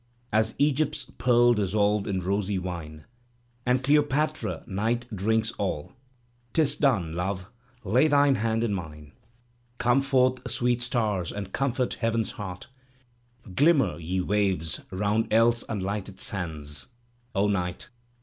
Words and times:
As 0.33 0.55
Egypt's 0.57 1.05
pearl 1.19 1.53
dissolved 1.53 2.07
in 2.07 2.21
rosy 2.21 2.57
wine. 2.57 3.05
And 3.67 3.83
Cleopatra 3.83 4.63
night 4.65 5.05
drinks 5.15 5.53
alL 5.59 5.91
'TIS 6.53 6.75
done. 6.77 7.13
Love, 7.13 7.51
lay 7.83 8.07
thine 8.07 8.33
hand 8.33 8.63
in 8.63 8.73
mine. 8.73 9.11
Come 9.77 10.01
forth, 10.01 10.41
sweet 10.49 10.81
stars, 10.81 11.31
and 11.31 11.53
comfort 11.53 11.93
heaven's 12.01 12.31
heart; 12.31 12.65
Glimmer, 13.53 13.99
ye 13.99 14.21
waves, 14.21 14.81
round 14.89 15.31
else 15.31 15.63
unlighted 15.69 16.19
sands. 16.19 16.87
O 17.35 17.47
night! 17.47 17.89